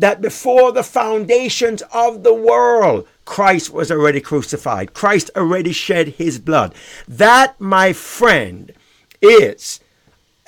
that 0.00 0.20
before 0.20 0.72
the 0.72 0.82
foundations 0.82 1.82
of 1.92 2.22
the 2.22 2.34
world, 2.34 3.06
Christ 3.24 3.70
was 3.72 3.90
already 3.90 4.20
crucified. 4.20 4.94
Christ 4.94 5.30
already 5.36 5.72
shed 5.72 6.08
his 6.08 6.38
blood. 6.38 6.74
That, 7.06 7.60
my 7.60 7.92
friend, 7.92 8.72
is 9.20 9.80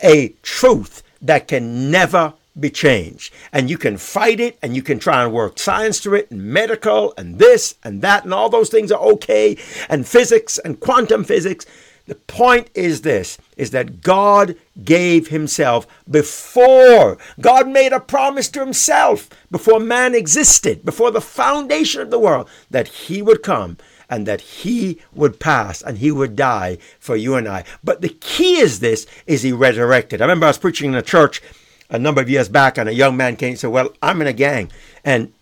a 0.02 0.30
truth 0.42 1.02
that 1.20 1.48
can 1.48 1.90
never 1.90 2.34
be 2.58 2.70
changed. 2.70 3.32
And 3.52 3.70
you 3.70 3.78
can 3.78 3.96
fight 3.96 4.40
it 4.40 4.58
and 4.62 4.74
you 4.74 4.82
can 4.82 4.98
try 4.98 5.22
and 5.22 5.32
work 5.32 5.58
science 5.58 6.00
to 6.00 6.14
it 6.14 6.30
and 6.30 6.42
medical 6.44 7.14
and 7.16 7.38
this 7.38 7.76
and 7.84 8.02
that 8.02 8.24
and 8.24 8.34
all 8.34 8.48
those 8.48 8.68
things 8.68 8.90
are 8.92 9.00
okay 9.00 9.56
and 9.88 10.06
physics 10.06 10.58
and 10.58 10.80
quantum 10.80 11.24
physics. 11.24 11.66
The 12.06 12.14
point 12.16 12.68
is 12.74 13.02
this 13.02 13.38
is 13.56 13.70
that 13.70 14.02
God 14.02 14.56
gave 14.84 15.28
himself 15.28 15.86
before 16.10 17.16
God 17.40 17.68
made 17.68 17.92
a 17.92 18.00
promise 18.00 18.48
to 18.50 18.60
himself 18.60 19.28
before 19.50 19.78
man 19.78 20.14
existed, 20.14 20.84
before 20.84 21.10
the 21.10 21.20
foundation 21.20 22.00
of 22.00 22.10
the 22.10 22.18
world 22.18 22.48
that 22.70 22.88
he 22.88 23.22
would 23.22 23.42
come 23.42 23.76
and 24.10 24.26
that 24.26 24.40
he 24.40 25.00
would 25.14 25.38
pass 25.40 25.80
and 25.80 25.98
he 25.98 26.10
would 26.10 26.36
die 26.36 26.76
for 26.98 27.16
you 27.16 27.34
and 27.34 27.48
I. 27.48 27.64
But 27.84 28.00
the 28.00 28.10
key 28.10 28.58
is 28.58 28.80
this 28.80 29.06
is 29.26 29.42
he 29.42 29.52
resurrected. 29.52 30.20
I 30.20 30.24
remember 30.24 30.46
I 30.46 30.50
was 30.50 30.58
preaching 30.58 30.90
in 30.90 30.96
a 30.96 31.02
church 31.02 31.40
a 31.88 31.98
number 31.98 32.20
of 32.20 32.28
years 32.28 32.48
back 32.48 32.78
and 32.78 32.88
a 32.88 32.94
young 32.94 33.16
man 33.16 33.36
came 33.36 33.50
and 33.50 33.58
said, 33.58 33.70
"Well, 33.70 33.92
I'm 34.02 34.20
in 34.20 34.26
a 34.26 34.32
gang 34.32 34.72
and 35.04 35.32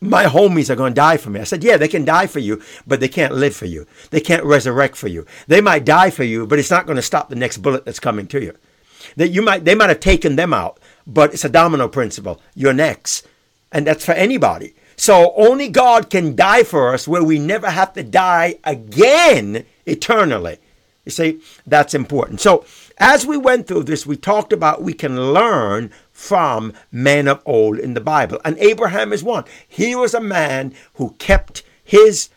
my 0.00 0.24
homies 0.24 0.70
are 0.70 0.76
going 0.76 0.92
to 0.92 1.00
die 1.00 1.18
for 1.18 1.30
me. 1.30 1.40
I 1.40 1.44
said, 1.44 1.62
yeah, 1.62 1.76
they 1.76 1.88
can 1.88 2.04
die 2.04 2.26
for 2.26 2.38
you, 2.38 2.62
but 2.86 3.00
they 3.00 3.08
can't 3.08 3.34
live 3.34 3.54
for 3.54 3.66
you. 3.66 3.86
They 4.10 4.20
can't 4.20 4.44
resurrect 4.44 4.96
for 4.96 5.08
you. 5.08 5.26
They 5.46 5.60
might 5.60 5.84
die 5.84 6.10
for 6.10 6.24
you, 6.24 6.46
but 6.46 6.58
it's 6.58 6.70
not 6.70 6.86
going 6.86 6.96
to 6.96 7.02
stop 7.02 7.28
the 7.28 7.36
next 7.36 7.58
bullet 7.58 7.84
that's 7.84 8.00
coming 8.00 8.26
to 8.28 8.42
you. 8.42 8.56
That 9.16 9.28
you 9.28 9.42
might, 9.42 9.64
they 9.64 9.74
might 9.74 9.90
have 9.90 10.00
taken 10.00 10.36
them 10.36 10.54
out, 10.54 10.80
but 11.06 11.34
it's 11.34 11.44
a 11.44 11.48
domino 11.48 11.88
principle. 11.88 12.40
You're 12.54 12.72
next. 12.72 13.26
And 13.72 13.86
that's 13.86 14.04
for 14.04 14.12
anybody. 14.12 14.74
So 14.96 15.32
only 15.36 15.68
God 15.68 16.10
can 16.10 16.36
die 16.36 16.62
for 16.62 16.92
us 16.92 17.08
where 17.08 17.24
we 17.24 17.38
never 17.38 17.70
have 17.70 17.92
to 17.94 18.02
die 18.02 18.58
again 18.64 19.64
eternally. 19.86 20.58
You 21.04 21.12
see, 21.12 21.40
that's 21.66 21.94
important. 21.94 22.40
So 22.40 22.64
as 22.98 23.26
we 23.26 23.36
went 23.36 23.66
through 23.66 23.84
this, 23.84 24.06
we 24.06 24.16
talked 24.16 24.52
about 24.52 24.82
we 24.82 24.92
can 24.92 25.32
learn 25.32 25.90
from 26.12 26.74
men 26.92 27.26
of 27.26 27.42
old 27.46 27.78
in 27.78 27.94
the 27.94 28.00
Bible. 28.00 28.40
And 28.44 28.58
Abraham 28.58 29.12
is 29.12 29.24
one. 29.24 29.44
He 29.66 29.94
was 29.94 30.12
a 30.12 30.20
man 30.20 30.74
who 30.94 31.14
kept 31.18 31.62
his 31.82 32.28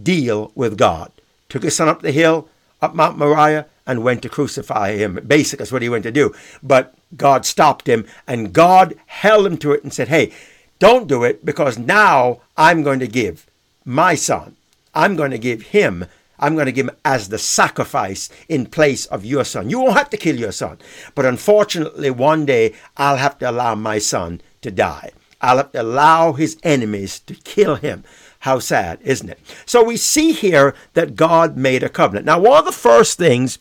deal 0.00 0.52
with 0.54 0.78
God. 0.78 1.10
Took 1.48 1.64
his 1.64 1.76
son 1.76 1.88
up 1.88 2.02
the 2.02 2.12
hill, 2.12 2.48
up 2.80 2.94
Mount 2.94 3.18
Moriah, 3.18 3.66
and 3.86 4.04
went 4.04 4.22
to 4.22 4.28
crucify 4.28 4.92
him. 4.92 5.18
Basically, 5.26 5.58
that's 5.58 5.72
what 5.72 5.82
he 5.82 5.88
went 5.88 6.04
to 6.04 6.12
do. 6.12 6.32
But 6.62 6.94
God 7.16 7.44
stopped 7.44 7.88
him, 7.88 8.06
and 8.26 8.52
God 8.52 8.94
held 9.06 9.46
him 9.46 9.58
to 9.58 9.72
it 9.72 9.82
and 9.82 9.92
said, 9.92 10.08
Hey, 10.08 10.32
don't 10.78 11.08
do 11.08 11.24
it 11.24 11.44
because 11.44 11.78
now 11.78 12.40
I'm 12.56 12.82
going 12.82 13.00
to 13.00 13.06
give 13.08 13.46
my 13.84 14.14
son, 14.14 14.56
I'm 14.94 15.16
going 15.16 15.30
to 15.30 15.38
give 15.38 15.62
him 15.62 16.06
I'm 16.42 16.54
going 16.54 16.66
to 16.66 16.72
give 16.72 16.88
him 16.88 16.96
as 17.04 17.28
the 17.28 17.38
sacrifice 17.38 18.28
in 18.48 18.66
place 18.66 19.06
of 19.06 19.24
your 19.24 19.44
son. 19.44 19.70
You 19.70 19.78
won't 19.78 19.96
have 19.96 20.10
to 20.10 20.16
kill 20.16 20.38
your 20.38 20.52
son. 20.52 20.78
But 21.14 21.24
unfortunately, 21.24 22.10
one 22.10 22.44
day 22.44 22.74
I'll 22.96 23.16
have 23.16 23.38
to 23.38 23.48
allow 23.48 23.76
my 23.76 23.98
son 23.98 24.42
to 24.60 24.72
die. 24.72 25.12
I'll 25.40 25.58
have 25.58 25.72
to 25.72 25.82
allow 25.82 26.32
his 26.32 26.58
enemies 26.64 27.20
to 27.20 27.34
kill 27.34 27.76
him. 27.76 28.02
How 28.40 28.58
sad, 28.58 28.98
isn't 29.02 29.30
it? 29.30 29.38
So 29.66 29.84
we 29.84 29.96
see 29.96 30.32
here 30.32 30.74
that 30.94 31.14
God 31.14 31.56
made 31.56 31.84
a 31.84 31.88
covenant. 31.88 32.26
Now, 32.26 32.40
one 32.40 32.58
of 32.58 32.64
the 32.64 32.72
first 32.72 33.16
things 33.16 33.60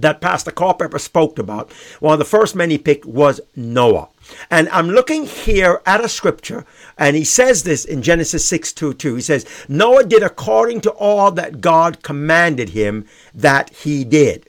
that 0.00 0.20
Pastor 0.20 0.50
Culpepper 0.50 0.98
spoke 0.98 1.38
about, 1.38 1.72
one 2.00 2.14
of 2.14 2.18
the 2.18 2.24
first 2.24 2.54
men 2.54 2.70
he 2.70 2.78
picked 2.78 3.04
was 3.04 3.40
Noah. 3.56 4.08
And 4.50 4.68
I'm 4.68 4.90
looking 4.90 5.26
here 5.26 5.80
at 5.86 6.04
a 6.04 6.08
scripture, 6.08 6.64
and 6.96 7.16
he 7.16 7.24
says 7.24 7.62
this 7.62 7.84
in 7.84 8.02
Genesis 8.02 8.46
6 8.46 8.72
2 8.72 8.94
2. 8.94 9.14
He 9.16 9.22
says, 9.22 9.46
Noah 9.68 10.04
did 10.04 10.22
according 10.22 10.82
to 10.82 10.90
all 10.92 11.30
that 11.32 11.60
God 11.60 12.02
commanded 12.02 12.70
him 12.70 13.06
that 13.34 13.70
he 13.70 14.04
did. 14.04 14.48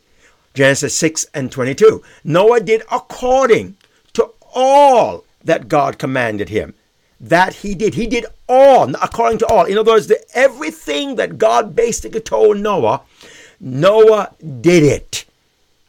Genesis 0.53 0.95
6 0.97 1.28
and 1.34 1.51
22. 1.51 2.03
Noah 2.23 2.59
did 2.59 2.83
according 2.91 3.78
to 4.13 4.31
all 4.53 5.23
that 5.44 5.68
God 5.68 5.97
commanded 5.97 6.50
him 6.50 6.73
that 7.22 7.53
he 7.56 7.75
did. 7.75 7.94
He 7.94 8.07
did 8.07 8.25
all, 8.50 8.94
according 8.95 9.38
to 9.39 9.47
all. 9.47 9.66
In 9.66 9.78
other 9.78 9.91
words, 9.91 10.07
the, 10.07 10.19
everything 10.33 11.16
that 11.16 11.38
God 11.38 11.75
basically 11.75 12.19
told 12.19 12.57
Noah, 12.57 13.01
Noah 13.59 14.33
did 14.59 14.83
it. 14.83 15.25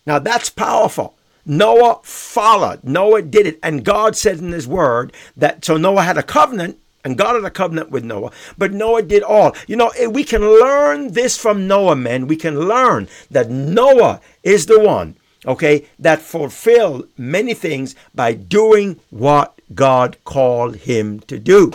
Now 0.06 0.18
that's 0.18 0.50
powerful. 0.50 1.14
Noah 1.44 2.00
followed. 2.02 2.84
Noah 2.84 3.22
did 3.22 3.46
it. 3.46 3.58
And 3.62 3.84
God 3.84 4.16
said 4.16 4.38
in 4.38 4.52
his 4.52 4.68
word 4.68 5.12
that 5.36 5.64
so 5.64 5.76
Noah 5.76 6.02
had 6.02 6.18
a 6.18 6.22
covenant 6.22 6.78
and 7.04 7.18
God 7.18 7.34
had 7.34 7.44
a 7.44 7.50
covenant 7.50 7.90
with 7.90 8.04
Noah, 8.04 8.30
but 8.56 8.72
Noah 8.72 9.02
did 9.02 9.22
all. 9.22 9.56
You 9.66 9.76
know, 9.76 9.88
eh, 9.98 10.06
we 10.06 10.24
can 10.24 10.40
learn 10.40 11.12
this 11.12 11.36
from 11.36 11.66
Noah, 11.66 11.96
men. 11.96 12.28
We 12.28 12.36
can 12.36 12.68
learn 12.68 13.08
that 13.30 13.50
Noah 13.50 14.20
is 14.44 14.66
the 14.66 14.78
one, 14.78 15.16
okay, 15.44 15.86
that 15.98 16.22
fulfilled 16.22 17.08
many 17.18 17.54
things 17.54 17.96
by 18.14 18.34
doing 18.34 19.00
what 19.10 19.60
God 19.74 20.16
called 20.24 20.76
him 20.76 21.20
to 21.20 21.38
do. 21.38 21.72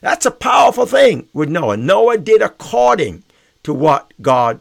That's 0.00 0.26
a 0.26 0.30
powerful 0.30 0.86
thing 0.86 1.28
with 1.32 1.48
Noah. 1.48 1.76
Noah 1.76 2.18
did 2.18 2.40
according 2.40 3.24
to 3.64 3.74
what 3.74 4.12
God 4.22 4.60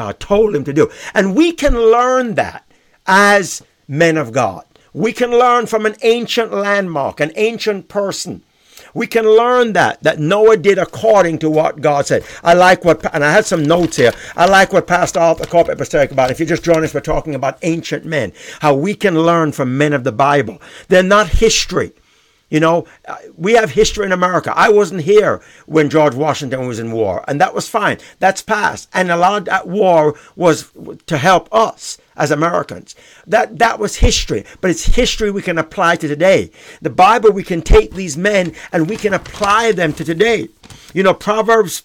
uh, 0.00 0.12
told 0.18 0.54
him 0.54 0.64
to 0.64 0.72
do. 0.72 0.90
And 1.14 1.36
we 1.36 1.52
can 1.52 1.74
learn 1.74 2.34
that 2.34 2.66
as 3.06 3.62
men 3.86 4.16
of 4.16 4.32
God. 4.32 4.64
We 4.92 5.12
can 5.12 5.30
learn 5.30 5.66
from 5.66 5.86
an 5.86 5.96
ancient 6.02 6.52
landmark, 6.52 7.20
an 7.20 7.32
ancient 7.36 7.88
person. 7.88 8.42
We 8.94 9.06
can 9.06 9.24
learn 9.24 9.72
that, 9.74 10.02
that 10.02 10.18
Noah 10.18 10.56
did 10.56 10.78
according 10.78 11.38
to 11.40 11.50
what 11.50 11.80
God 11.80 12.06
said. 12.06 12.24
I 12.42 12.54
like 12.54 12.84
what, 12.84 13.14
and 13.14 13.24
I 13.24 13.30
had 13.30 13.46
some 13.46 13.62
notes 13.62 13.96
here. 13.96 14.12
I 14.36 14.46
like 14.46 14.72
what 14.72 14.86
Pastor 14.86 15.20
Arthur 15.20 15.74
was 15.76 15.88
talking 15.88 16.12
about. 16.12 16.30
If 16.30 16.40
you 16.40 16.46
just 16.46 16.64
join 16.64 16.82
us, 16.82 16.92
we're 16.92 17.00
talking 17.00 17.34
about 17.34 17.58
ancient 17.62 18.04
men, 18.04 18.32
how 18.60 18.74
we 18.74 18.94
can 18.94 19.22
learn 19.22 19.52
from 19.52 19.78
men 19.78 19.92
of 19.92 20.02
the 20.02 20.12
Bible. 20.12 20.60
They're 20.88 21.02
not 21.02 21.28
history. 21.28 21.92
You 22.50 22.60
know, 22.60 22.86
uh, 23.06 23.16
we 23.36 23.52
have 23.54 23.70
history 23.70 24.04
in 24.04 24.12
America. 24.12 24.52
I 24.54 24.68
wasn't 24.68 25.02
here 25.02 25.40
when 25.66 25.88
George 25.88 26.14
Washington 26.14 26.66
was 26.66 26.80
in 26.80 26.90
war, 26.90 27.24
and 27.28 27.40
that 27.40 27.54
was 27.54 27.68
fine. 27.68 27.98
That's 28.18 28.42
past. 28.42 28.88
And 28.92 29.10
a 29.10 29.16
lot 29.16 29.38
of 29.38 29.44
that 29.46 29.68
war 29.68 30.18
was 30.34 30.70
to 31.06 31.16
help 31.16 31.48
us 31.54 31.96
as 32.16 32.30
Americans. 32.30 32.96
That 33.26 33.58
that 33.60 33.78
was 33.78 33.96
history, 33.96 34.44
but 34.60 34.70
it's 34.70 34.96
history 34.96 35.30
we 35.30 35.42
can 35.42 35.58
apply 35.58 35.96
to 35.96 36.08
today. 36.08 36.50
The 36.82 36.90
Bible 36.90 37.30
we 37.30 37.44
can 37.44 37.62
take 37.62 37.94
these 37.94 38.16
men 38.16 38.54
and 38.72 38.90
we 38.90 38.96
can 38.96 39.14
apply 39.14 39.72
them 39.72 39.92
to 39.94 40.04
today. 40.04 40.48
You 40.92 41.04
know, 41.04 41.14
Proverbs 41.14 41.84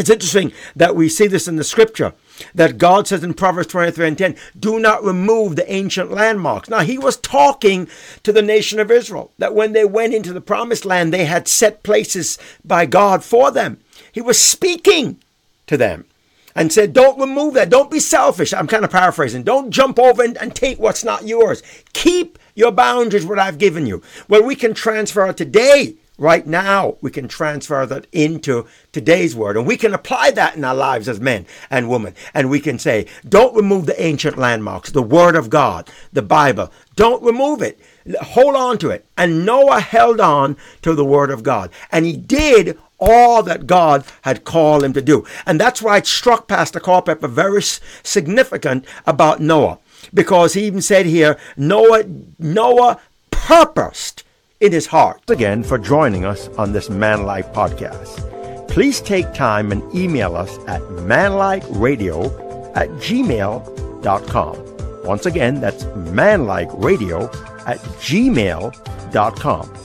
it's 0.00 0.10
interesting 0.10 0.52
that 0.74 0.96
we 0.96 1.08
see 1.08 1.26
this 1.26 1.46
in 1.46 1.56
the 1.56 1.64
scripture 1.64 2.14
that 2.54 2.78
God 2.78 3.06
says 3.06 3.22
in 3.22 3.34
Proverbs 3.34 3.68
23 3.68 4.08
and 4.08 4.18
10, 4.18 4.36
do 4.58 4.80
not 4.80 5.04
remove 5.04 5.56
the 5.56 5.70
ancient 5.70 6.10
landmarks. 6.10 6.70
Now, 6.70 6.80
he 6.80 6.98
was 6.98 7.18
talking 7.18 7.86
to 8.22 8.32
the 8.32 8.42
nation 8.42 8.80
of 8.80 8.90
Israel 8.90 9.30
that 9.38 9.54
when 9.54 9.72
they 9.72 9.84
went 9.84 10.14
into 10.14 10.32
the 10.32 10.40
promised 10.40 10.84
land, 10.84 11.12
they 11.12 11.26
had 11.26 11.46
set 11.46 11.82
places 11.82 12.38
by 12.64 12.86
God 12.86 13.22
for 13.22 13.50
them. 13.50 13.78
He 14.10 14.20
was 14.20 14.40
speaking 14.40 15.20
to 15.66 15.76
them 15.76 16.06
and 16.54 16.72
said, 16.72 16.92
Don't 16.92 17.20
remove 17.20 17.54
that. 17.54 17.70
Don't 17.70 17.90
be 17.90 18.00
selfish. 18.00 18.52
I'm 18.52 18.66
kind 18.66 18.84
of 18.84 18.90
paraphrasing. 18.90 19.42
Don't 19.42 19.70
jump 19.70 19.98
over 19.98 20.22
and, 20.22 20.36
and 20.38 20.54
take 20.54 20.78
what's 20.78 21.04
not 21.04 21.26
yours. 21.26 21.62
Keep 21.92 22.38
your 22.54 22.72
boundaries, 22.72 23.26
what 23.26 23.38
I've 23.38 23.58
given 23.58 23.86
you. 23.86 24.02
Well, 24.28 24.42
we 24.42 24.56
can 24.56 24.74
transfer 24.74 25.32
today 25.32 25.96
right 26.20 26.46
now 26.46 26.96
we 27.00 27.10
can 27.10 27.26
transfer 27.26 27.84
that 27.86 28.06
into 28.12 28.66
today's 28.92 29.34
word 29.34 29.56
and 29.56 29.66
we 29.66 29.76
can 29.76 29.94
apply 29.94 30.30
that 30.30 30.54
in 30.54 30.62
our 30.62 30.74
lives 30.74 31.08
as 31.08 31.18
men 31.18 31.46
and 31.70 31.88
women. 31.88 32.14
And 32.34 32.50
we 32.50 32.60
can 32.60 32.78
say 32.78 33.06
don't 33.28 33.56
remove 33.56 33.86
the 33.86 34.00
ancient 34.00 34.38
landmarks 34.38 34.90
the 34.90 35.02
word 35.02 35.34
of 35.34 35.50
god 35.50 35.90
the 36.12 36.22
bible. 36.22 36.70
Don't 36.94 37.22
remove 37.22 37.62
it. 37.62 37.80
Hold 38.20 38.54
on 38.54 38.78
to 38.78 38.90
it. 38.90 39.06
And 39.16 39.44
noah 39.44 39.80
held 39.80 40.20
on 40.20 40.56
to 40.82 40.94
the 40.94 41.04
word 41.04 41.30
of 41.30 41.42
god. 41.42 41.70
And 41.90 42.04
he 42.04 42.16
did 42.16 42.78
all 43.00 43.42
that 43.42 43.66
God 43.66 44.04
had 44.22 44.44
called 44.44 44.84
him 44.84 44.92
to 44.92 45.00
do. 45.00 45.24
And 45.46 45.58
that's 45.58 45.80
why 45.80 45.96
it 45.96 46.06
struck 46.06 46.46
Pastor 46.46 46.78
Culpepper 46.78 47.28
very 47.28 47.62
significant 47.62 48.84
about 49.06 49.40
Noah. 49.40 49.78
Because 50.12 50.52
he 50.52 50.64
even 50.64 50.82
said 50.82 51.06
here, 51.06 51.38
Noah, 51.56 52.04
Noah 52.38 53.00
purposed 53.30 54.22
in 54.60 54.72
his 54.72 54.86
heart. 54.86 55.20
Again, 55.28 55.62
for 55.62 55.78
joining 55.78 56.24
us 56.24 56.48
on 56.58 56.72
this 56.72 56.88
Manlike 56.88 57.52
podcast. 57.52 58.26
Please 58.68 59.00
take 59.00 59.32
time 59.34 59.72
and 59.72 59.82
email 59.94 60.36
us 60.36 60.56
at 60.68 60.80
manlikeradio 60.82 62.76
at 62.76 62.88
gmail.com. 62.90 64.56
Once 65.04 65.26
again, 65.26 65.60
that's 65.60 65.84
manlikeradio 65.84 67.24
at 67.66 67.78
gmail.com. 67.78 69.80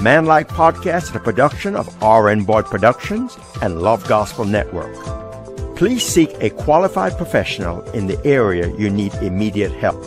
Manlike 0.00 0.48
Podcast 0.48 1.10
is 1.10 1.16
a 1.16 1.20
production 1.20 1.76
of 1.76 2.02
R.N. 2.02 2.44
Boyd 2.44 2.64
Productions 2.64 3.36
and 3.60 3.82
Love 3.82 4.08
Gospel 4.08 4.46
Network. 4.46 4.96
Please 5.76 6.02
seek 6.02 6.30
a 6.40 6.48
qualified 6.48 7.18
professional 7.18 7.82
in 7.90 8.06
the 8.06 8.18
area 8.26 8.74
you 8.76 8.88
need 8.88 9.12
immediate 9.16 9.72
help. 9.72 10.02